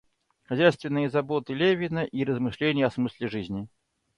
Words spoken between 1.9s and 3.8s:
и размышления о смысле жизни.